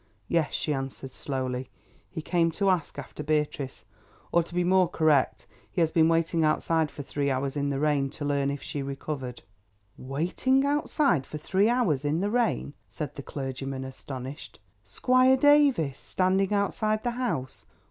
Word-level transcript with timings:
"Yes," 0.27 0.53
she 0.55 0.73
answered 0.73 1.13
slowly, 1.13 1.69
"he 2.09 2.23
came 2.23 2.49
to 2.53 2.71
ask 2.71 2.97
after 2.97 3.21
Beatrice, 3.21 3.85
or 4.31 4.41
to 4.41 4.55
be 4.55 4.63
more 4.63 4.87
correct 4.87 5.45
he 5.71 5.79
has 5.79 5.91
been 5.91 6.07
waiting 6.09 6.43
outside 6.43 6.89
for 6.89 7.03
three 7.03 7.29
hours 7.29 7.55
in 7.55 7.69
the 7.69 7.77
rain 7.79 8.09
to 8.17 8.25
learn 8.25 8.49
if 8.49 8.63
she 8.63 8.81
recovered." 8.81 9.43
"Waiting 9.99 10.65
outside 10.65 11.27
for 11.27 11.37
three 11.37 11.69
hours 11.69 12.03
in 12.03 12.19
the 12.19 12.31
rain," 12.31 12.73
said 12.89 13.13
the 13.13 13.21
clergyman 13.21 13.83
astonished—"Squire 13.83 15.37
Davies 15.37 15.99
standing 15.99 16.51
outside 16.51 17.03
the 17.03 17.11
house! 17.11 17.67